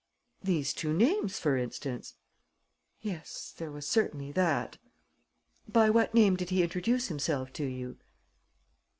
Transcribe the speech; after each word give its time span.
"These 0.43 0.73
two 0.73 0.93
names, 0.93 1.37
for 1.37 1.55
instance?" 1.55 2.15
"Yes, 3.01 3.53
there 3.57 3.69
was 3.69 3.85
certainly 3.87 4.31
that." 4.31 4.79
"By 5.67 5.91
what 5.91 6.15
name 6.15 6.35
did 6.35 6.49
he 6.49 6.63
introduce 6.63 7.09
himself 7.09 7.53
to 7.53 7.65
you?" 7.65 7.97